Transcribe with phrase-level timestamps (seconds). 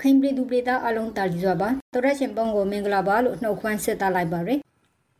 [0.00, 4.58] ရခိုင်ပြည်သူပြည်သားအလုံးတာလီစွာပါတော်ရရှင်ပေါင်းကိုမင်္ဂလာပါလို့နှုတ်ခွန်းဆက်သလိုက်ပါရယ်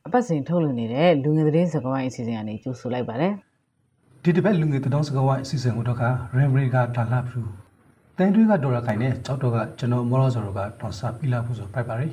[0.06, 3.32] အပတ်စဉ်ထုတ်လွှင့်နေတဲ့လူငယ်သတင်းစကားဝိုင်းအစီအစဉ်ကနေကြိုဆိုလိုက်ပါတယ်
[4.22, 6.02] ဒီတစ်ပတ်လူငယ်သတင်းစကားဝိုင်းအစီအစဉ်ကိုတော့က
[6.38, 7.40] ရမ်ရီကတာလာဖူ
[8.18, 10.46] တန်တွေကဒေါ်ရခိုင်နဲ့ကြောက်တော့ကကျွန်တော်မော်ရောစောက
[10.80, 12.12] တော်စာပြလာဖို့ဆိုပိုက်ပါရယ်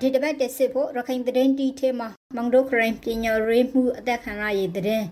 [0.00, 5.02] ဒီတစ်ပတ်တက်စစ်ဖို့ရခိုင်သတင်းတီထဲမှာမန်ဒိုခရိုင်ပညာရေးမှုအသက်ခံရရေးတဲ့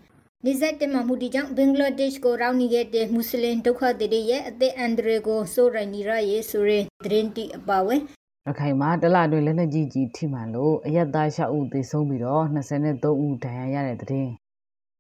[0.49, 8.01] နိဇတ်တမမှုဒီကြောင့်ဘင်္ဂလားဒေ့ရှ်ကိုရောက်နေခဲ့တဲ့မွတ်စလင်ဒုက္ခသည်ရဲ့အသက်အန္တရာယ်ကိုစိုးရိမ်နေရရေးဆိုရင်သတင်းတီအပါဝင်
[8.47, 14.27] ရခိုင်မှာတလအတွင်းလက်နက်ကြီးကြီးထိမှန်လို့အရက်သား6ဦးသေဆုံးပြီးတော့23ဦးဒဏ်ရာရတဲ့တဲ့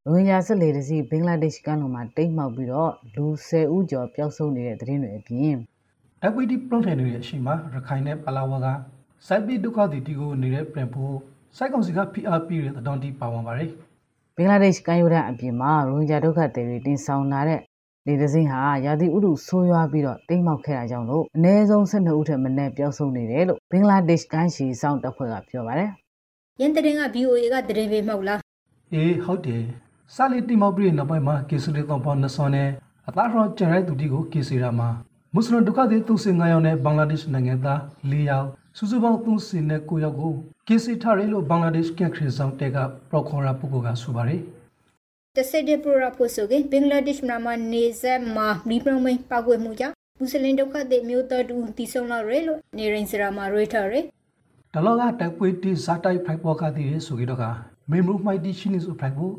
[0.04, 5.56] ရိုဟင်ဂျာဆက်လေတစီဘင်္ဂလားဒေ့ရှ်ကမ်းလွန်မှာတိတ်မှောက်ပြီးတော့လူ10ဦးကျော်ပျောက်ဆုံးနေတဲ့တဲ့တွေအပြင်
[6.26, 8.66] equity ပရိုထန်တွေရဲ့အရှိမရခိုင်နဲ့ပလာဝါက
[9.26, 11.14] စိုက်ပီဒုက္ခသည်တီကိုနေတဲ့ပြန်ဖို့
[11.56, 13.70] စိုက်ကောင်စီက PRP ရဲ့တတော်တီပါဝင်ပါတယ်
[14.38, 17.60] ဘင်္ဂလားဒေ့ရှ်ကမ်းရိုးတန်းအပြင်မှာရိုဟင်ဂျာဒုက္ခသည်တွေတင်ဆောင်လာတဲ့
[18.06, 25.90] လေတစင်းဟာရာသီဥတုဆိုးရွားပြီးတော့တိမ်မောက်ခဲ့တာကြောင့်လို့အနည်းဆုံး12ဦးထက်မနည်းပျောက်ဆုံးနေတယ်လို့ဘင်္ဂလားဒေ့ရှ်ကမ်းရှီစောင့်တပ်ဖွဲ့ကပြောပါတယ်။
[26.60, 28.38] ရန်တရင်က BOA ကတရင်ပေးမဟုတ်လား။
[28.92, 29.62] အေးဟုတ်တယ်။
[30.14, 32.68] စာလီတိမောက်ပြီးနောက်ပိုင်းမှာကေဆူလေးတော့ပေါ်နဆွန်နဲ့
[33.08, 34.88] အသားရောကျန်တဲ့သူတီကိုကေစီရာမှာ
[35.34, 38.48] မွတ်စလင်ဒုက္ခသည်သူစင်9ယောက်နဲ့ဘင်္ဂလားဒေ့ရှ်နိုင်ငံသား4ယောက်
[38.78, 40.32] စုစုပေါင်း3စင်နဲ့9ယောက်ကို
[40.68, 42.76] ကေစီထားရဲလို့ဘင်္ဂလားဒေ့ရှ်ကခရစ်ဆောင်တဲက
[43.10, 44.40] ပရိုခေါ်ရာပုဂ္ဂိုလ်ကဆိုပါတယ်။
[45.36, 54.00] တဆက်တဲ့ပရိုပိုဆိုကဘင်္ဂလားဒေ့ရှ်မြန်မာနေဆက်မှာမိပရမိန်ပောက်ွယ်မှုကြောင့်မွတ်စလင်ဒုက္ခသည်မျိုးသားတူတီဆုံလာရဲလို့နေရင်စရာမှာရွေးထားရဲ
[54.74, 57.44] ဒလောကတိုက်ပွဲတိဇာတိုက်ဖိုက်ပေါ်ကတည်းဆိုကြတော့က
[57.90, 59.34] မေမူမိုက်တီရှိနေဆိုဖိုက်ဖို့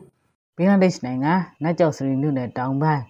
[0.57, 3.03] ဘင်္ဂလားဒေ့ရှ်နိုင်ငံနတ်ကျောက်စရီမြို့နယ်တောင်ပိုင်း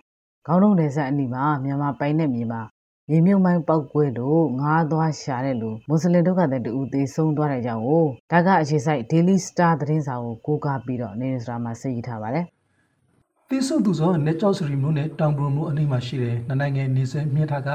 [0.47, 2.61] ခေါင်းလုံးနယ်ဆက်အနီးမှာမြန်မာပိုင်တဲ့မြေမှာ
[3.09, 12.45] မြေမြုပ်မိုင်းပောက်ကွဲလို့ငားသွားရှာတဲ့လူမွတ်စလင်ဒုက္ခသည်တူသေဆုံးသွားတဲ့ကြောင်းကိုဒါကအခြေစိုက် Daily Star သတင်းစာကိုကိုးကားပြီးတော့နေစရာမှာစိတ်ထားပါတယ်
[13.49, 17.69] တိစုသူဆိုနေကြောက်စရီမျိုးနဲ့တောင်ပရုမျိုးအနီးမှာရှိတဲ့နိုင်ငံနေစဲမြင့်ထားက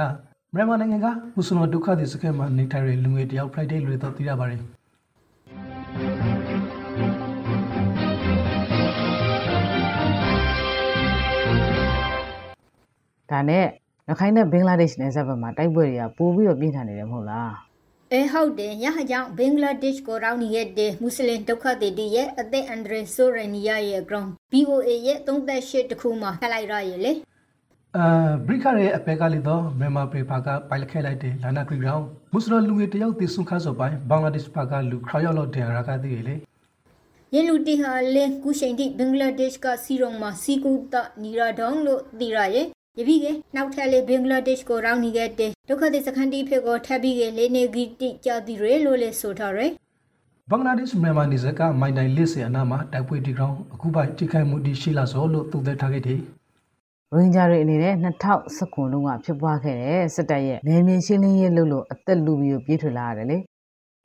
[0.54, 4.60] မြန်မာနိုင်ငံကမွတ်စလင်ဒုက္ခသည်စခန်းမှာနေထိုင်တဲ့လူငယ်တယောက် Friday လွေတော့သိရပါတယ်
[13.30, 17.52] ဒါနဲ့ ရခိုင်နဲ့ဘင်္ဂလားဒေ့ရှ်နယ်စပ်ဘက်မှာတိုက်ပွဲတွေကပိုပြီးတော့ပြင်းထန်နေတယ်မဟုတ်လား
[18.12, 20.48] အဲဟုတ်တယ်ရဟကြောင့်ဘင်္ဂလားဒေ့ရှ်ကိုရောက်နေ
[20.78, 27.12] တဲ့မွတ်စလင်ဒုက္ခသည်တွေရဲ့အသက်အန္တရာယ်ဆိုးရနီယာရဲ့ ground BOA ရဲ့38တခုမှခလိုက်ရရဲ့လေ
[27.96, 28.06] အာ
[28.46, 36.34] ဘရိခရဲ့အပက်ကလေးတော့မြန်မာပေပါကပိုင်လက်ခဲလိုက်တယ်လာနာဂရီဂရောင်းမွတ်စလင်လူငယ်တယောက်တည်ဆုံခါစောပိုင်းဘင်္ဂလားဒေ့ရှ်ပါကလူခရောက်လောက်တယ်ရာကတည်းလေ
[37.34, 42.66] ရင်လူတီဟာလေကုရှိန်တိဘင်္ဂလားဒေ့ရှ်ကစီရုံမှာစီကူတနီရာဒေါန်လို့တည်ရရဲ့
[42.98, 43.26] ယပိက
[43.56, 49.72] နောက်ထပ်လေဘင်္ဂလားဒေ့ရှ်ကိုရောက်နေခဲ့တဲ့ဒုက္ခသည်စခန်းတီဖေကိုထပ်ပြီးကလေနေဂီတိကြသည်ရဲလို့လေဆိုထားရယ်
[50.50, 56.18] ဘင်္ဂလားဒေ့ရှ်မြန်မာနေစကမိုင်တိုင်လစ်စီအနာမှာတိုက်ပွဲတီကောင်အခုပိုင်တိခိုင်မှုတီရှိလာစောလို့သူသက်ထားခဲ့တယ်
[57.12, 57.94] ရိုဟင်ဂျာတွေအနေနဲ့
[58.42, 63.38] 2019လုံးကဖြစ်ပွားခဲ့တဲ့စစ်တပ်ရဲ့နယ်မြေရှင်းလင်းရေးလုပ်လို့အသက်လူပြီးပြေးထွက်လာရတယ်လေ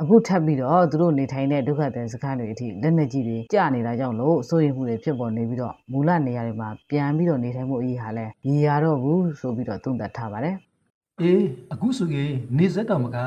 [0.01, 10.55] အခုထပ်ပြီးတော့သူတို့နေထိုင်တဲ့ဒုက္ခသည်စခန်းတွေအထိလက်နက်ကြီးတွေကျနေတာကြောင့်လို့စိုးရိမ်မှုတွေဖြစ်ပေါ်နေပြီးတော့မူလနေရာတွေမှာပြန်ပြီးတော့နေထိုင်မှုအရေးဟာလည်းရည်ရတော့ဘူးဆိုပြီးတော့သုံးသပ်ထားပါတယ်။
[11.21, 11.43] အေး
[11.73, 13.17] အခုဆိုရင်နေစက်တော်မက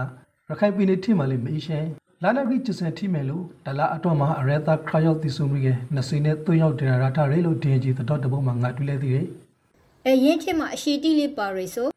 [0.48, 1.88] ရခိုင်ပြည်နယ်ထိမှလည်းမေးရှင်း
[2.22, 5.66] လာနာဂရီကျစန်ထိမယ်လို့ဒလာအတော့မှာအရသာခရယောက်တီဆိုမိက
[5.96, 9.26] နစိနဲ့သွင်းရောက်တင်ရတာရဲလို့ DNG တော့တပုတ်မှာငါတွေ့လဲသေးတယ်။
[10.06, 11.88] အဲရင်ထိမှာအရှိတိလေးပါရီဆို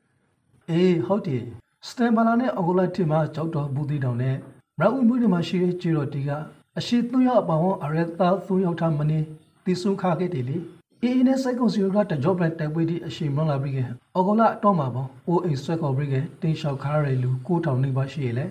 [0.69, 1.43] အေးဟုတ်တယ်
[1.87, 6.29] စတန်ဘာလာနဲ့အဂိုလာထိမှာကြောက်တော်ဘူးတီတောင်နဲ့မ ရဦးမှုတွေမှာရှိတဲ့ကျေတော်တီက
[6.77, 9.19] အရှိသွင်းရောက်အပောင်းအရသာသွင်းရောက်ထားမနေ
[9.65, 10.57] တီဆုံခါခဲ့တယ်လေ
[11.03, 13.79] အေးနဲ့စိုက်ကွန်စီရိုကတကြော့ပလက်တိုက်ပွဲဒီအရှိမလာပြီးက
[14.15, 18.45] အော်ဂိုလာတော့မှာပေါ့အိုအိမ်ဆွဲခေါ်ပြီးကတင်းလျှောက်ခါရလူ9000နေပါရှိရလေ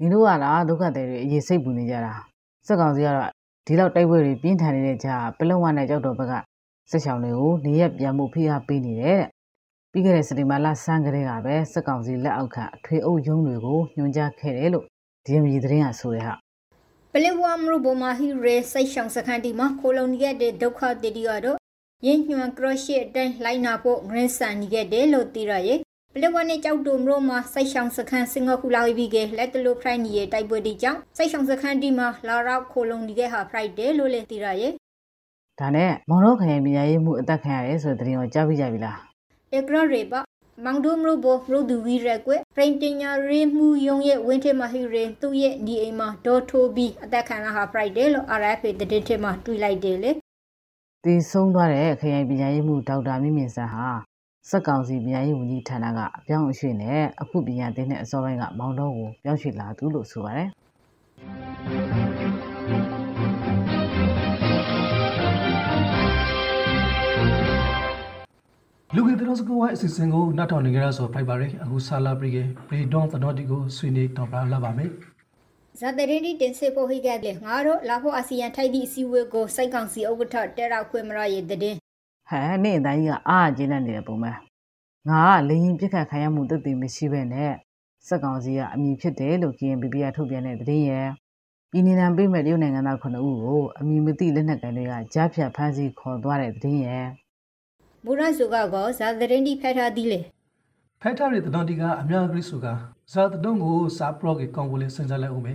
[0.00, 2.12] ညီတို့ကလားဒုက္ခတွေအရေးစိတ်ပူနေကြတာ
[2.66, 3.30] စက်ကောင်စီကတော့
[3.66, 6.34] ဒီလောက်တိုက်ပွဲတွေပြင်းထန်နေတဲ့ကြားပလုံဝနဲ့ကြောက်တော်ဘက်က
[6.90, 9.28] စက်ချောင်းတွေကိုနေရက်ပြန်မှုဖိအားပေးနေတယ်တဲ့
[9.92, 14.86] ပြီးခဲ့တဲ့စက်တင်ဘာလဆန်းကလေးကပဲစက်ကောင်စီလက်အောက်ခံအထွေအုပ်ရုံးတွေကိုညွှန်ကြားခဲ့တယ်လို့
[15.26, 16.34] DMG သတင်းကဆိုရဟာ
[17.12, 21.58] ပလေဝါမရဘမာဟီရေစိတ်ဆောင်စခန်းဒီမှာခိုလုံနေခဲ့တဲ့ဒုက္ခတတိကတော့
[22.06, 25.78] ရင်းညွန်ကရရှိအတိုင်းလိုက်နာဖို့ဂရင်းဆန်နေခဲ့တယ်လို့သိရရဲ့
[26.14, 34.72] ပလေဝါနဲ့ကြောက်တုံမရမှာစိတ်ဆောင်စခန်းစင်ကာပူလာပြီးကလက်တလို့ဖရိုက်နီရဲ့တိုက်ပွဲဒီကြောင့်စိတ်ဆောင်စခန်းဒီမှာလာရောက်ခိုလုံနေခဲ့ဟာဖရိုက်တယ်လို့လည်းသိရရဲ့
[35.60, 38.98] ဒါနဲ့မောင်တော်ခရိုင်ပြည်ရေးမှုအသက်ခံရတယ်ဆိုတဲ့သတင်းကိုကြားပြီးကြပြီလား
[39.56, 40.20] ဧကရရေပါ
[40.62, 50.10] မောင်ဒိုမရိုဘရိုဒူဝီရက်ကွပရိန်တင်ညာရေမှုယုံရဲ့ဝင်းထမဟီရင်သူ့ရဲ့ဒီအိမ်မှာဒေါ်ထိုဘီအသက်ခံရဟာ Friday လို့ RFA သတင်းထမှာတွေ့လိုက်တယ်လေ
[51.04, 53.86] တည်ဆုံးသွားတဲ့ခရိုင်ပညာရေးမှုဒေါက်တာမြင့်မြင့်စံဟာ
[54.50, 62.03] စက်ကောင်စီပညာရေးဝန်ကြီးဌာနကအပြောင်းအရွှေ့နဲ့အခုပညာသင်တဲ့အစောပိုင်းကမောင်တော်ကိုပြောင်းရွှေ့လာသူလို့ဆိုပါတယ်
[68.96, 72.38] လူကြီးတော်စကောဝိုင်းအစီအစဉ်ကိုနောက်ထောင်နေကြရဆိုဖိုက်ပါရယ်အခုဆာလာပရီက
[72.68, 74.90] ပရီဒွန်သတော်တီကိုဆွေးနွေးတော့ပါလာပါမယ်
[75.80, 81.76] ဇာတရင်ဒီတင်စေဖို့ဟိကတဲ့ငါတို့လာဖို့အာဆီယံထိုက်သည့်အစည်းအဝေးကိုစိုက်ကောင်စီဥက္ကဋ္ဌတဲရောက်ခွင့်မရရဲ့တဲ့ဟဲ့
[82.64, 84.36] နေ့အတိုင်းကြီးကအားကျင်းနေတဲ့ပုံမှန်
[85.08, 87.52] ငါကလေရင်ပြစ်ခတ်ခံရမှုတည်တည်မရှိပဲနဲ့
[88.06, 91.08] စက်ကောင်စီကအမိဖြစ်တယ်လို့ KNPP ကထုတ်ပြန်တဲ့သတင်းရဲ့
[91.70, 97.06] ပြည်နယ်ပေးမဲ့တရုတ်နိုင်ငံသား9ဦးကိုအမိမသိလက်နက်ကိုင်တွေကကြားဖြတ်ဖမ်းဆီးခေါ်သွားတဲ့သတင်းရဲ့
[98.06, 100.20] ဘူရဆုကကောဇာသတင်းဒီဖက်ထားသည်လေ
[101.02, 102.66] ဖက်ထားတဲ့တန်တီကအများကြီးစုက
[103.12, 105.54] ဇာတတုံးကိုစာပရော့ကေကောင်ကိုလေးစင်စားလိုက်အောင်မေ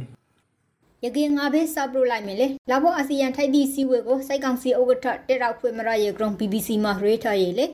[1.04, 7.66] ယကေငါဘေးစာပရိုလိုက်မယ်လေလာဖို့အာဆီယံထိုက်သည့်စီဝေကိုစိုက်ကောင်စီဥက္ကဋ္ဌတက်ရောက်ဖွင့်မရရေကရုံ BBC မှာရေးထားရေလေ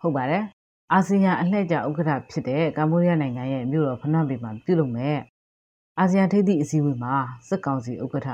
[0.00, 0.44] ဟုတ်ပါတယ်
[0.92, 5.18] အာဆီယံအလှည့်ကျဥက္ကဋ္ဌဖြစ်တဲ့ကမ္ဘောဒီးယားနိုင်ငံရဲ့မြို့တော်ဖနွမ်ပင်မှာပြုလုပ်မဲ့
[5.98, 7.14] အာဆီယံထိပ်သည့်အစည်းအဝေးမှာ
[7.48, 8.28] စစ်ကောင်စီဥက္ကဋ္ဌ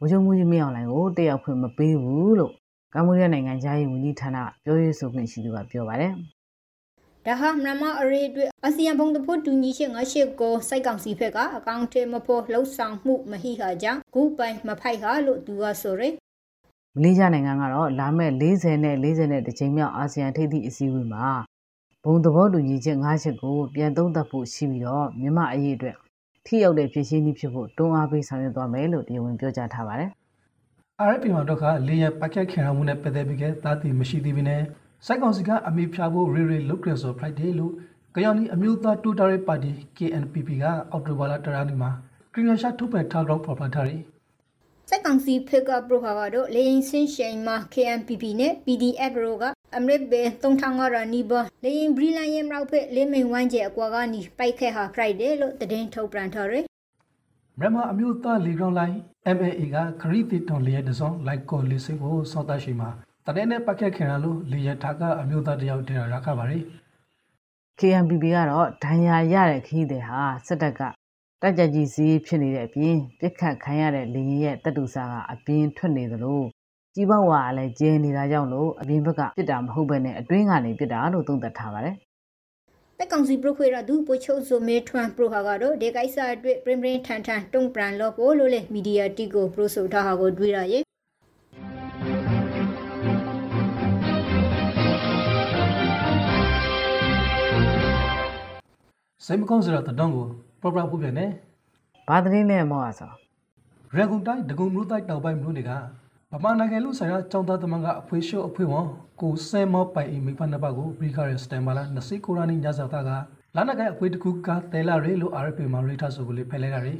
[0.00, 2.54] ဝဂျုံမူကြီးမင်းအောင်လှိုင်ကိုတက်ရောက်ခွင့်မပေးဘူးလို့
[2.96, 6.12] ကမ္ဘောဒီးယားနိုင်ငံသားရေးဝန်ကြီးဌာနပြောရေးဆိုခွင့်ရှိသူကပြောပါတယ်။
[7.26, 16.14] ဒါဟာမြန်မာအရေးအတွက်အာဆီယံဘုံတဖို့တူညီချက်ငါရှစ်ကိုစိုက်ကောင်စီဘက်ကအကောင့်ထဲမဖို့လှုပ်ဆောင်မှုမဟိဟာကြောင့်ဂူပိုင်မဖိုက်ဟာလို့သူကဆိုရယ်
[16.96, 21.26] မလေးရှားနိုင်ငံကတော့လာမဲ့40နဲ့40နဲ့တကြိမ်မြောက်အာဆီယံထိပ်သည့်အစည်းအဝေးမှာ
[22.04, 25.96] ဘုံသဘောတူညီချက်၅ချက်ကိုပြန်သုံးသပ်ဖို့ရှိပြီးတော့မြန်မာအရေးအတွက်
[26.46, 30.10] ထိရောက်တဲ့ဖြစ်ရှင်းနည်းဖြစ်ဖို့တွန်းအားပေးဆောင်ရွက်သွားမယ်လို့တရားဝင်ပြောကြားထားပါတယ်။
[31.02, 34.62] RFP မှာတော့ကလေယာပတ်ကက်ခံရမှုနဲ့ပတ်သက်ပြီးကတာတီမရှိသေးဘဲနဲ့
[35.06, 37.72] စိုက်ကောင်စီကအမိဖြာဖို့ရေရေလုတ်ကြဆို Friday လို့
[38.14, 41.90] ကြောင်နီအမျိုးသားတူတာရေးပါတီ KNPP ကအောက်တိုဘာလတရာနီမှာ
[42.34, 44.02] ကရင်ရှာထုတ်ပြန်ထားတော့ဖော်ပြထားတယ်
[44.88, 49.44] စက်ကောင်စီဖေကပရိုဟာကတော့လေရင်စင်းရှိန်မှာ KNPP နဲ့ PDF တို့က
[49.76, 51.32] အမရစ်ဘေ3500ရနီဘ
[51.64, 56.64] လေရင်ဘရီလန်ရဲ့မြောက်ဖက်လေးမိန်ဝိုင်းကျဲအကွာကနီပိုက်ခဲဟာ Friday လို့သတင်းထုတ်ပြန်ထားတယ်
[57.60, 58.96] မြန်မာအမျိုးသားလီဂရောင်းလိုင်း
[59.36, 62.88] MAA ကခရီးတီတွန်လျက်တစုံလိုက်ကော်လီစင်ကိုစောတရှိမှာ
[63.26, 66.58] တတဲ့နဲ့ပတ်ခက်ခင်ရလို့လေရထားကအမျိုးသားတယောက်တင်ရခပါရီ
[67.80, 70.80] KNPP ကတော့ဒဏ်ရာရတဲ့ခီးတဲ့ဟာစစ်တပ်က
[71.42, 76.42] တက်ကြကြီးစီးဖြစ်နေတဲ့အပြင်ပြစ်ခတ်ခံရတဲ့လေရင်ရဲ့တပ်တူစာကအပြင်ထွက်နေသလို
[76.94, 81.96] ကြီးပေါဝါလည်းကျင်းနေတာကြောင့်လို့အပြင်ဘက်ကပြစ်တာမဟုတ်ဘဲနဲ့အတွင်းကနေပြစ်တာလို့သုံးသပ်ထားပါတယ်
[83.04, 90.82] တက်ကောင်စီပရိုခွေရဒူပိုချုပ်ဆိုမေထွန်ပရိုဟာကတော့ဒီကိစ္စအတွက်ပရင်ပရင်ထန်ထန်တုံပရန်လို့ပို့လို့လေမီဒီယာတီကိုပရိုဆိုထားဟာကိုတွေးရရဲ့
[99.26, 100.26] စိတ်မကောင်းစရာတတောင်းကို
[100.62, 101.26] ပပပူပြန်နေ
[102.08, 103.10] ဘာသတင်းလဲမောအစော
[103.96, 105.72] ရန်ကုန်တိုင်းဒဂုံမြို့တိုင်းတောင်ပိုင်းမြို့တွေက
[106.34, 108.86] ဗမာနိုင်ငံလူဆိုင်ရာចောင်းသားသမန်ကအဖွေရှုပ်အဖွေဝန်
[109.20, 113.10] ကိုဆဲမောပိုင်အိမိဖနဘကိုဘရီခါရစတန်မာလာနစီကိုရာနီညဇာတာက
[113.56, 116.98] လာနကအဖွေတခုကတဲလာရဲလို့ RFP မှာရိထားဆိုကိုလေးဖဲလဲကြတယ်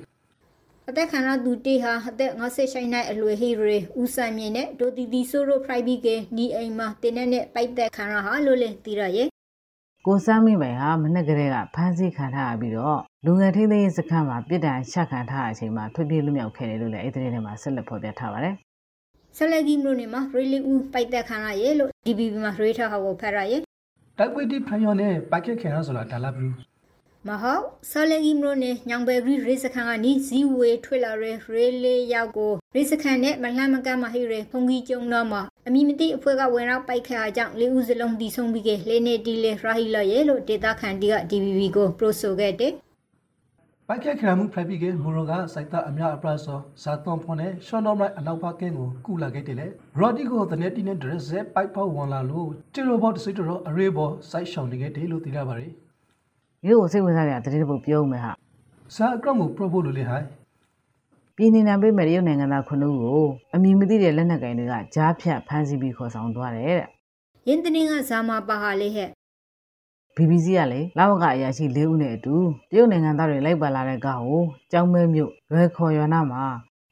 [0.88, 6.06] အသက်ခံရသူတေဟာအသက်50ရှိုင်းနိုင်အလွယ်ဟီရေဦးစံမြင့်နဲ့ဒိုတီတီဆိုရိုဖရိုက်ဘီက
[6.36, 9.28] နီအိမ်မှာတင်းနဲ့နဲ့ပိုက်သက်ခံရဟာလို့လဲသိရရဲ့
[10.06, 18.56] ကိုစမ်းမိပိုင်ဟာမနေ့ကလေးကဖမ်းဆီးခံထားရပြီးတော့လူငယ်ထိန်းသိမ်းရေးစခန်းမှာပြစ်ဒဏ်ချခံထားတဲ့အချိန်မှာထွက်ပြေးလွတ်မြောက်ခဲ့တယ်လို့လည်းအဲ့ဒီထဲမှာဆက်လက်ဖော်ပြထားပါတယ်။
[19.38, 23.60] ဆက်လက်ကြီးမြို့နယ်မှာရီလီဦးပိုက်သက်ခံရရဲ့လို့ DBB မှာရေးထားဟောကိုဖတ်ရရဲ့
[24.18, 26.52] တိုက်ပွဲတိဖန်ရောနဲ့ပိုက်ကက်ခံရဆိုတာဒါလာဘူး
[27.28, 42.72] မဟုတ်ဆာလင်ဂီမရိုနဲ့ညောင်ဘယ်ဂရီရေစခန်ကနီဇီဝေထွေလာရဲရေလေးရောက်ကိုရေစခန်နဲ့မလှမ်းမကမ်းမဟိရဲဖုန်ကြီးကျုံတော့မှာအမိမတိအဖွဲ့ကဝင်ရောက်ပိုက်ခါကြောင့်လေးဦးစလုံးတီဆုံးပြီးကလေးနေတီလေရာဟီလာရဲလို့ဒေတာခန်တီက DVB ကိုပရိုဆိုခဲ့တဲ့
[43.88, 49.66] ပိုက်ကက်ခရမှုဖရိုက်ပြီးကမိုရိုကစိုက်တာအများအပရာဆောဇာသွန်ဖွန်နဲ့ရှော့နော်မိုက်အနောက်ဘကင်းကိုကူလာခဲ့တယ်လေ
[49.98, 55.70] ရော်ဒီကိုတနေ့တီနဲ့ဒရက်ဇက်ပိုက်ဖောက်ဝန်လာလို့တီရိုဘော့စစ်တရောအရေးဘောစိုက်ရှောင်းနေခဲ့တယ်လို့သိရပါတယ်
[56.64, 58.32] မြို့ကိုစိတ်ဝင်စားကြတဲ့တတိတပုတ်ပြောမယ်ဟာ
[58.96, 60.24] စာအကရမ်ကိုပရိုပိုလိုလေဟိုင်
[61.36, 63.24] ပြည်နေနံပေးမဲ့ရုပ်နိုင်ငံသားခုနှစ်ဦးကို
[63.54, 66.82] အမည်မသိတဲ့လက်နက်ကင်တွေကကြားဖြတ်ဖမ်းဆီးပြီးခေါ်ဆောင်သွားတယ်တဲ့
[67.48, 69.08] ရင်းတင်းကဇာမာပါဟာလေးဟဲ့
[70.16, 72.36] BBC ကလေလာဝကအရာရှိ၄ဦးနဲ့အတူ
[72.70, 74.42] တရုတ်နိုင်ငံသားတွေလိုက်ပါလာတဲ့ကားကို
[74.72, 76.42] ကျောင်းမဲမြို့ရွယ်ခေါ်ရွာနာမှာ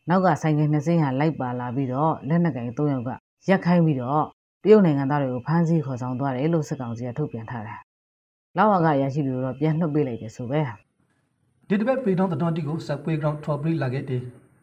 [0.09, 3.11] နောက်ကဆိုင်ကယ်နှစ်စင်းဟာလိုက်ပါလာပြီးတော့လက်နက်ကင်၃ယောက်က
[3.49, 4.25] ရက်ခိုင်းပြီးတော့
[4.62, 7.79] တရုတ်နိုင်ငံသားတွေကိုဖမ်းဆီးခေါ်ဆောင်သွားတယ်လို့စစ်ကောင်စီကထုတ်ပြန်ထားတယ်
[8.57, 10.61] လောက်ဝကရရှိပြီးတော့ပြန်နှုတ်ပေးလိုက်တယ်ဆိုပဲ
[11.69, 14.23] ဒီတပတ်ပေတောင်းတတော်တီကိုစက်ပွေးဂရောင်းထော်ပရီလာခဲ့တယ်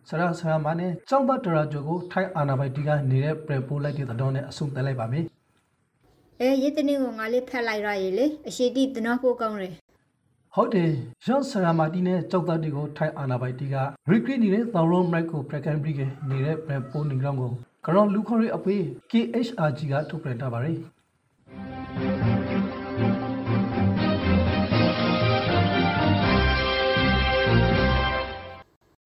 [0.09, 5.23] ဆရာဆရာမနဲ့ကျောင်းသားတရာဂျိုကိုထိုင်းအာနာဘိုင်တီကနေတဲ့ပြန်ပို့လိုက်တဲ့တတော်နဲ့အဆုံးတက်လိုက်ပါမယ်
[6.41, 9.73] အဲရစ်တနင်းကိုငါလေးဖက်လိုက်ရရေလေအရှိတိတနောဖို့ကောင်းတယ်
[10.53, 10.91] ဟုတ်တယ်
[11.25, 13.75] ဂျွန်ဆရာမာတီနဲ့ကျောက်သားတီကိုထိုင်းအာနာဘိုင်တီက
[14.09, 17.51] ရီကရီနေတဲ့သော်ရွန်မိုက်ကိုပရက်ကန်ဘရီကနေတဲ့ပြန်ပို့နေကြောင်းကို
[17.85, 18.81] ကရောလူခေါ်ရအပွေး
[19.11, 20.77] KHRG ကထုတ်ပြန်ထားပါတယ်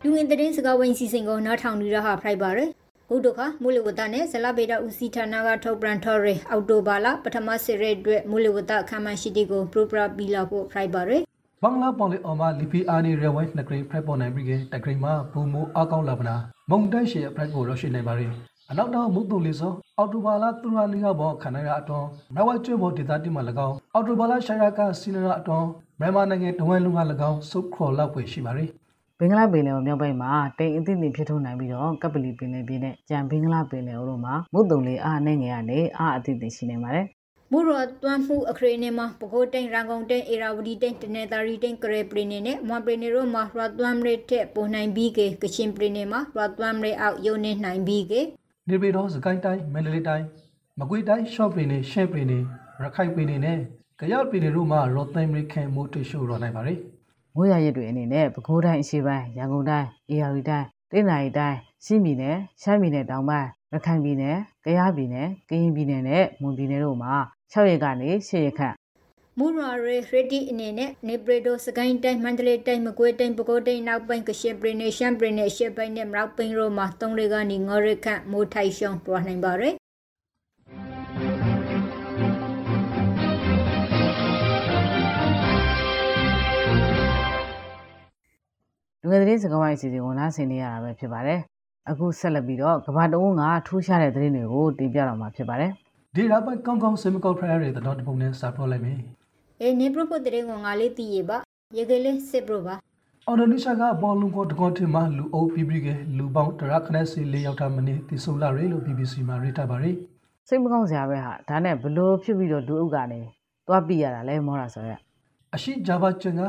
[0.04, 2.70] လူငင်သတင်းစကားဝိုင်းစီစဉ်ကိုနားထောင်နေရဟာဖိုက်ပါရယ်
[3.10, 11.24] ကုဒုခမူလဝတနဲ့ဇလဗေဒဦးစီးဌာနကထုတ်ပြန်ထော်ရအော်တိုဘာလပထမစစ်ရဲအတွက်မူလဝတခမ်းမရှိတီကိုပရိုပရာပီလာဖို့ဖရိုက်ပါရယ်
[11.64, 16.36] ဘင်္ဂလားပေါ်လီအော်မာလီပီအာနီရဲဝိုင်းနဂရီဖရိုက်ပေါ်နိုင်ပြီးကတဂရီမှာဘူမိုအကောင်းလာပနာ
[16.70, 18.32] မုံတိုက်ရှေဖရိုက်ကိုရရှိနိုင်ပါရယ်
[18.70, 22.06] အနောက်တော့မုတ်တုလီစောအော်တိုဘာလာသူရလီကဘောခန္ဓာရအတော်
[22.36, 25.66] မဝကျွဘောဒေတာတိမှာ၎င်းအော်တိုဘာလာရှာရကစီနရာအတော်
[26.00, 28.83] မြန်မာနိုင်ငံတဝဲလုံးက၎င်းစုခေါ်လောက်ွယ်ရှိပါရယ်ဘ
[29.24, 37.06] င်္ဂလားပင်လယ်မြောက်ပိုင်းမှာတိမ်အသင့်တင်ဖြစ်ထွန်းနိုင်ပြီးတော့ကပလီပင်လယ်ပြင်နဲ့ကြံဘင်္ဂလားပင်လယ်တို့မှာမုတ်တုံလေးအားနဲ့ငယ်ကနေအားအသင့်တင်ရှိနေပါတယ်။
[37.52, 37.70] မူရ
[38.04, 48.14] တွမ်းမှုအခရေနေမှာပကိုးတိန်ရန်ကုန်တိန်အေရာဝတီတိန်တနေတာရီတိန်ကရေပရီနေနဲ့မွန်ပရီနေတို့မှာရတွမ်းရဲတဲ့ပုံနိုင်ပြီးကကရှင်ပရီနေမှာရတွမ်းရဲအောက်ယုံနေနိုင်ပြီးက
[48.70, 50.26] နေပြည်တော်စကိုင်းတိုင်းမန္တလေးတိုင်း
[50.80, 52.40] မကွေးတိုင်းရှော့ပရီနေရှဲပရီနေ
[52.82, 53.60] ရခိုင်ပရီနေနဲ့
[54.00, 56.80] ကြရောက်ပရီနေတို့မှာရော့သမ်ရီခင်မိုတိုရှိုးရောနိုင်ပါတယ်။
[57.36, 67.14] မိုးရရစ်တွေအနေနဲ့ပဲခူးတိုင်းအရှေ့ပိုင်းရန်ကုန်တိုင်းအေရဝတီတိုင်းတနင်္သာရီတိုင်းရှမ်းပြည်နယ်ရှမ်းပြည်နယ်တောင်ပိုင်းရခိုင်ပြည်နယ်ကယားပြည်နယ်ကရင်ပြည်နယ်နဲ့မွန်ပြည်နယ်တို့မှာ
[67.52, 68.76] 6ရက်ကနေ10ရက်ခန့်
[69.40, 79.76] မူရာရေရတီအနေနဲ့နေပရီဒိုစကိုင်းတိုင်းမန္တလေးတိုင်းမကွေးတိုင်းပဲခူးတိုင်းနောက်ပိုင်းကရှစ်ပရီနေရှမ်းပရီနေရှစ်ပိုင်းနဲ့မရောက်ပင်းရိုမှာ3ရက်ကနေ9ရက်ခန့်မိုးထိုက်ရှုံတွားနိုင်ပါရယ်
[89.14, 91.40] ငယ်သတင်းစကားဝိုင်းအစီအစဉ်ကိုနားဆင်နေရတာပဲဖြစ်ပါတယ်။
[91.90, 95.72] အခုဆက်လက်ပြီးတော့ကဘာတအုံးကထူးခြားတဲ့သတင်းတွေကိုတင်ပြတော့မှာဖြစ်ပါတယ်။
[96.16, 98.98] ဒီတော့ကောင်းကောင်းစင်မကောက်ဖရရတဲ့တော့တပုံနဲ့စာပေါ်လိုက်မယ်။
[99.62, 101.38] အေးနေပရိုတဲ့သတင်းကိုငါလေးသိရပါ။
[101.78, 102.76] ရေကလေးစစ်ပရိုပါ။
[103.28, 109.96] အော်ဒိုနီးရှားကဘောလုံးကိုတကောတင်မှာလူအုပ်ပြီးပြီးကလူပေါင်းတရခနဲ့စီလေးယောက်တာမနေတီဆိုလာရေလို့ BBC မှာရေးထားပါရယ်။
[110.48, 113.20] စိတ်မကောင်းစရာပဲဟာဒါနဲ့ဘလို့ဖြစ်ပြီးတော့လူအုပ်ကနေ
[113.68, 114.92] သွားပြရတာလဲမောတာဆိုရ။
[115.56, 116.42] အရှိဂျာဘာချန်က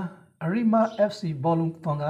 [0.45, 2.07] အရီမာ FC ဘောလုံးတောင်က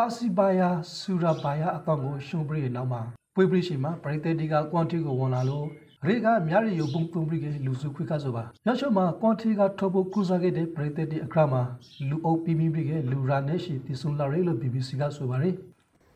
[0.00, 3.00] ပါစီဘာယာဆူရာဘာယာအကောင်ကိုရှုံပရိနောက်မှာ
[3.34, 5.66] ပွေပရိရှိမှာပရိသေတီကကွန်တီကိုဝန်လာလို့
[6.06, 11.62] ရေကမြရီယုံပုံပုံပရိကလူစုခွေခါဆိုပါရရှိမှာကွန်တီကထဘကုစားခဲ့တဲ့ပရိသေတီအခရမှာ
[12.08, 15.54] လူအုပ်ပြီးပြီးပရိကလူရာနေရှိတီဆွန်လာရေလို့ BBC ကဆိုပါရယ်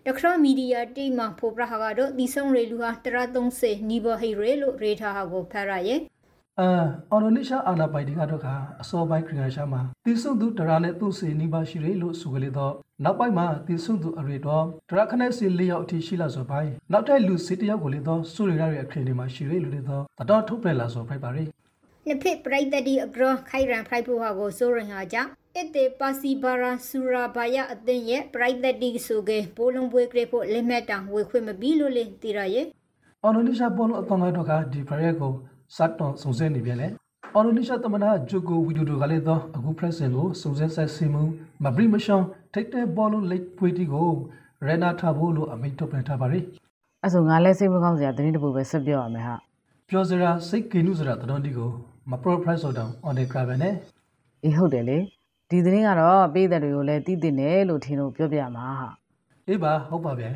[0.07, 6.01] တခရမီဒီယာတိမဖိုပရဟာကတော့ဒီဆုံရေလူဟာတရ30နီဘဟိရေလို့ရေထားဟာကိုဖရရဲ့
[6.61, 6.69] အာ
[7.11, 8.47] အော်နိုနီရှာအာနာပိုင်ဒီကတော့က
[8.83, 21.45] အစောပိုင်းခရီးရှာမှာတီဆုံသူတရာနဲ့သူ့စီနီးပါရှိရလို့ဆိုကလေးတော့နောက်ပိုင်းမှာတီဆုံသူအရေတော့တရာခနဲ့စီလေးယောက်အထိရှိလာဆိုပိုင်းနောက်ထပ်လူစီတယောက်ကိုလေးတော့စူရီရရဲ့အခရင်တွေမှာရှိရလို့လေးတော့တတော်ထုတ်ပြန်လာဆိုဖိုက်ပါရီ
[22.07, 32.67] နှစ်ဖက်ပရိသတ်ဒီအဂရခိုင်ရန်ဖိုက်ဖို့ဟာကိုဆိုရင်ဟာကြောင့်အတေပါစီဘာရာဆူရာဘာယာအသင်းရဲ့ပရိသတ်ဒီဆိုကေပိုလုံပွဲကရဖို့လက်မဲ့တောင်ဝေခွင့်မပြီးလို့လေတီရရဲ့
[33.23, 35.33] အော်နိုနီရှာပေါ်လို့အကောင်ကတော့ကဒီပရက်ကို
[35.77, 36.89] စတ်တော်စုံစဲနေပြန်လေ
[37.35, 41.23] အော်ရိုနီရှာတမနာဂျိုကိုဝီဒိုဒိုကလည်းတော့အခု president ကိုစုံစဲဆက်စီမှု
[41.65, 44.11] မဘရီမရှောင်းထိတ်တဲ့ဘောလုံးလက်ပွေးတီကို
[44.67, 46.41] ရနာထားဖို့လို့အမိန့်ထုတ်ပြန်ထားပါရီ
[47.03, 49.37] အဲ့ဆိုငါလည်းစိတ်မကောင်းစရာသတင်းတပုပဲဆက်ပြောရမယ်ဟာ
[49.89, 51.71] ပြောစရာစိတ်ကိနုစရာတတော်တီကို
[52.11, 53.75] မပရိုပရက်ဆိုတော့ on the crab နဲ့
[54.45, 54.99] အေးဟုတ်တယ်လေ
[55.51, 58.91] ဒီသတင်းကတော့ပေးတဲ့တွေကိုလည်းသိသိနဲ့လို့ထင်လို့ပြောပြမှာဟာ
[59.49, 60.31] အေးပါဟုတ်ပါဗျာ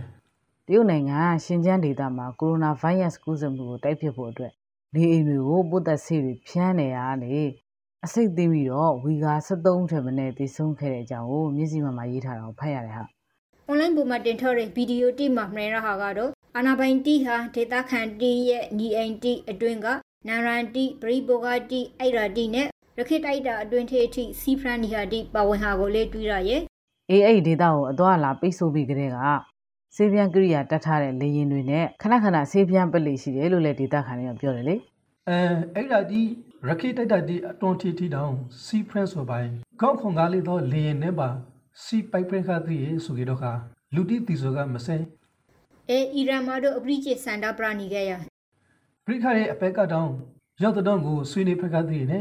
[0.67, 4.53] တရုတ်နိုင်ငံရှင်ကျန်းဒေသမှာကိုရိုနာဗိုင်းရပ်စ်ကူးစက်မှုကိုတိုက်ဖျက်ဖို့အတွက်
[4.97, 7.37] နေအိမ်တွေကိုပိုးသက်ဆေးတွေဖြန်းနေရနေ
[8.05, 13.05] အစိတ်သိမ်းပြီးတော့ဝီဂါ73ထက်မနည်းတည်ဆုံးခဲ့တဲ့အကြောင်းကိုမျက်စိမှမှာရေးထားတာကိုဖတ်ရတယ်ဟာ။
[13.71, 19.87] online ပုံမှာတင်ထော်တဲ့ဗီဒီယိုတိမှာမှန်ရဟာကတော့အာနာပိုင်တီဟာဒေတာခန်တီရဲ့ညီအိမ်တီအတွင်းက
[20.29, 22.67] နာရန်တီပရိဘောဂတီအိုက်ရာတီနဲ့
[22.99, 26.63] ရခိတိုက်တာအတွင်းထေအထိစီဖရန်နီဟာတီပါဝင်ဟာကိုလေးတွေးရရဲ့
[27.11, 29.17] အေးအဲ့ဒေတာကိုအသွားလာပိတ်ဆို့ပြီးကြတဲ့က
[29.95, 34.77] ဆေးပြန်းကိရိယာတတ်ထားတဲ့လေရင်တွေနဲ့ခဏခဏဆေးပြန်းပလိရှိတယ်လို့လည်းဒေတာခန်တွေကပြောတယ်လေ
[35.29, 35.39] အဲ
[35.75, 36.21] အဲ့ဒါဒီ
[36.69, 38.33] ရခိတိုက်တာဒီအတွန်တီတီတောင်
[38.65, 39.51] စီဖရက်ဆိုပိုင်း
[39.81, 41.29] ခေါခုံကားလေးတော့လေရင်နဲ့ပါ
[41.85, 43.53] စီပိုက်ပရခတိရေဆိုကြတော့ခါ
[43.95, 44.97] လူတိတီဆိုကမစဲ
[45.91, 48.13] အဲအီရန်မှာတော့အပရိချေစန္ဒပရဏီခဲ့ရ
[49.05, 50.11] ပရိခရဲ့အပက်ကတောင်
[50.63, 52.21] ရောက်တော့ကိုဆွေးနေဖက်ကတိနေ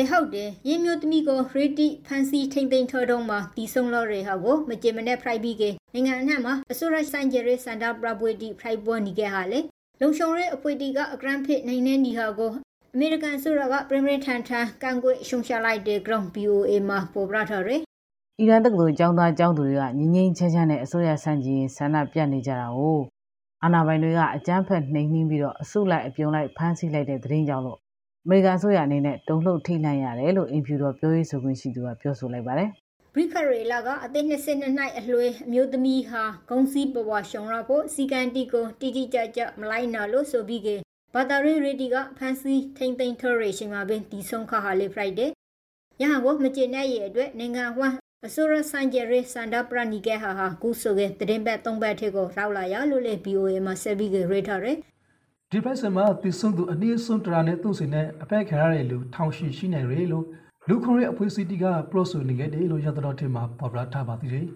[0.00, 5.62] အေဟုတ်တယ်ရင်းမျိုးသမီးကိုရေတီဖန်စီထိန်သိမ်းထော်တော့မှာတီဆုံလော်ရေဟာကိုမကြင်မနဲ့ဖရိုက်ပြီးက
[5.94, 9.60] နိုင်ငံအနှံ့မှာအစိုးရဆိုင်ဂျေရစန္ဒပရပွေတီဖရိုက်ပေါ်နေခဲ့ဟာလေ
[10.00, 12.50] လုံခြုံရေးအဖွဲ့တီကအဂရန်ဖြစ်နိုင်တဲ့ညီဟာကို
[12.94, 17.80] အမေရိကန်ဆိုရကပရင်ပရင်ထန်ထန်ကန်ကွေရှုံချလိုက်တဲ့ ground BOA မှာပေါ်ပြထားတယ်
[18.40, 22.98] အီရန်တက္ကသိုလ်ကျောင်းသားကျောင်းသူတွေကငင်းငင်းချမ်းချမ်းနဲ့အစိုးရဆန့်ကျင်ဆန္ဒပြနေကြတာကို
[23.62, 27.78] အာဏာပိုင်တွေကအကြမ်းဖက်နှိမ်နှင်းပြီးတော့အစုလိုက်အပြုံလိုက်ဖမ်းဆီးလိုက်တဲ့သတင်းကြောင့်လို့
[28.26, 32.70] အမေရိကန်ဆိုရအနေနဲ့တုံ့လှုပ်ထိတ်လန့်ရတယ်လို့အင်ဖြူတော်ပြောရေးဆိုခွင့်ရှိသူကပြောဆိုလိုက်ပါတယ်
[33.16, 40.68] ရိခရေလာကအသက်22နှစ်အလွယ်အမျိုးသမီးဟာဂုံစီးပဝါရှုံရဖို့စီကန်တီကိုတီတီကြကြမလိုက်နာလို့ဆိုပြီးက
[41.14, 45.30] ဘာသာရေးရီတီကဖန်စီထိန်သိမ်းထော်ရေရှင်မှာပင်တီဆုံခါဟာလေဖရိုက်ဒေး
[46.00, 47.96] ရဟန်းကိုမကျေနပ်ရဲ့အတွက်နိုင်ငံဝမ်း
[48.26, 54.78] အစိုးရဆိုင်ကျရဲစန္ဒပရနီကဲဟာဟာကုဆိုကတရင်ဘက်သုံးဘက်ထေကိုရောက်လာရလို့လေ BOA မှာဆက်ပြီးကြရထားတယ်
[55.52, 60.26] ဒီဖိုက်ဆန်မှာတည်ဆုံသူအနည်းဆုံးတရာနဲ့သူ့စင်နဲ့အပက်ခံရတဲ့လူထောင်ရှိရှိနေရလို့
[60.68, 64.46] လူခွန်ရဲ့အဖွဲ့အစည်းတီကပရိုဆိုနေခဲ့တယ်လို့ရသတော်ထင်မှာပေါ်ပြထားပါသေးတယ်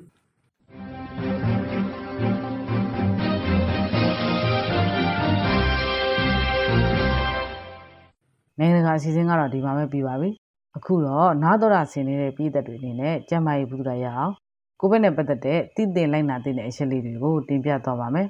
[8.58, 10.30] နိုင်ငံတကာအစီအစဉ်ကတော့ဒီမှာပဲပြီးပါပြီ
[10.76, 14.32] အခုတော့နားတော်တာဆင်နေတဲ့ပြည်သက်တွေအနေနဲ့ကျမ်းမာရေးဘုဒ္ဓရအောင်
[14.80, 18.28] ကိုဗစ်နဲ့ပတ်သက်တဲ့တည်တင်လိုက်နာတဲ့အချက်လေးတွေကိုတင်ပြသွားပါမယ်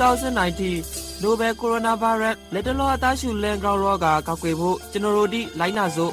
[0.00, 6.12] 2019 Nobel Coronavirus လက်တလောအသားရှူလန်ကောက်ရောဂါကောက်ွယ်ဖို့ကျွန်တော်တို့ဒီလိုင်းနာစို့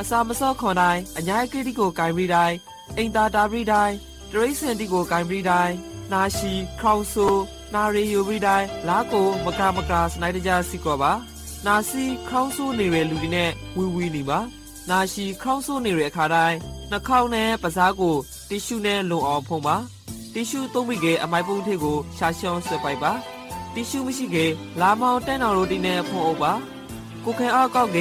[0.00, 2.56] အစာမစော့ခွန်တိုင်းအညာကိတိကိုဂိုင်ပြီးတိုင်း
[2.96, 3.94] အိမ်သာတာပြီးတိုင်း
[4.32, 5.74] တရိစင်တီကိုဂိုင်ပြီးတိုင်း
[6.12, 7.26] နာရှိခေါင်ဆူ
[7.74, 11.12] နာရီယူပြီးတိုင်းလာကိုမကမကစနိုက်တကြစီကောပါ
[11.66, 14.40] နာစီခေါင်းဆူနေတဲ့လူတွေနဲ့ဝီဝီနေပါ
[14.90, 16.58] နာရှိခေါင်းဆူနေတဲ့အခါတိုင်း
[16.90, 18.16] နှာခေါင်းနဲ့ပါးစားကို
[18.48, 19.76] တီရှူနဲ့လုံအောင်ဖုံးပါ
[20.38, 23.12] တီရှူသုံးပြီးကအမိုက်ပုံးထည့်ကိုရှာရှောင်းဆွဲပိုက်ပါ
[23.74, 24.36] တီရှူမရှိက
[24.80, 26.52] လာမောင်တန်းတော်ရိုတီနဲ့ဖုံးအုပ်ပါ
[27.24, 27.98] ကိုခဲအားကောက်က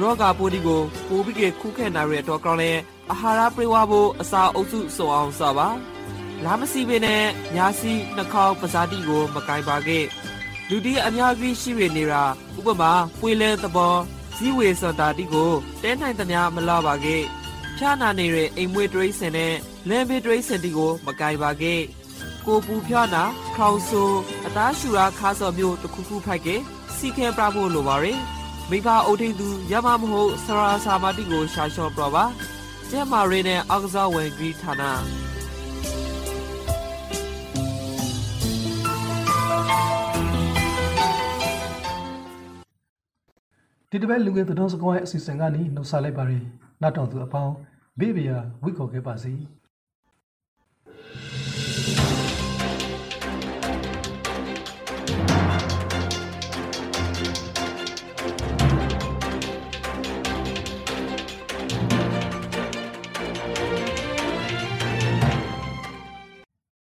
[0.00, 2.72] ရောဂါပိုးဒီကိုပိုးပြီးကခုခဲနာရတဲ့တော့ကောင်းလဲ
[3.10, 5.68] အာဟာရပြေဝဖို့အစာအုပ်စုစုံအောင်စပါ
[6.44, 7.24] လာမစီပင်နဲ့
[7.56, 10.04] ညာစီနှာခေါင်းပဇာတိကိုမကင်ပါခဲ့
[10.68, 12.22] လူတီအများကြီးရှိရနေတာ
[12.58, 13.94] ဥပမာပွေလဲသဘော
[14.36, 15.52] ဇီဝေစတာတိကို
[15.82, 17.22] တဲနိုင်သမျှမလာပါခဲ့
[17.76, 19.54] ဖြာနာနေတဲ့အိမ်မွေးတရိစင်နဲ့
[19.88, 21.80] လမ်းဘေးတရိစင်တီကိုမကင်ပါခဲ့
[22.46, 23.24] ကိုပူဖြာနာ
[23.56, 24.02] ခေါင်ဆူ
[24.46, 26.48] အသားရှူရာခါစော်မျိုးတစ်ခုခုဖိုက်က
[26.96, 28.20] စီခဲပြဖို့လိုပါရယ်
[28.70, 32.24] မိဘအုပ်ထိန်သူရမမဟုတ်ဆရာစာမတိကိုရှာလျှော့ပြပါ
[32.90, 34.82] ကျဲမာရီနဲ့အောက်ကစားဝင်ဂရီဌာန
[43.90, 46.44] ဒီတစ်ပတ်လူငယ်သတင်းစကားရဲ့အစီအစဉ်ကနေနှုတ်ဆက်လိုက်ပါရယ်
[46.82, 47.54] နောက်တော်သူအပေါင်း
[47.98, 48.30] ဘေးဘေး
[48.62, 49.34] ဝိခေါ်ခဲ့ပါစီ